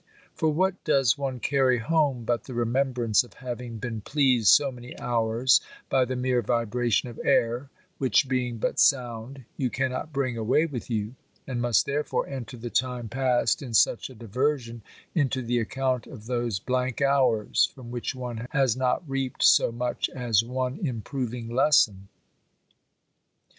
[0.33, 4.99] For what does one carry home, but the remembrance of having been pleased so many
[4.99, 10.65] hours by the mere vibration of air, which, being but sound, you cannot bring away
[10.65, 11.13] with you;
[11.45, 14.81] and must therefore enter the time passed in such a diversion,
[15.13, 20.09] into the account of those blank hours, from which one has not reaped so much
[20.15, 22.07] as one improving lesson?